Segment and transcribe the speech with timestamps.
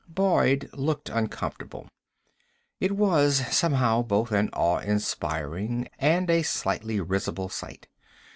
[0.09, 1.87] Boyd looked uncomfortable.
[2.79, 7.87] It was, somehow, both an awe inspiring and a slightly risible sight.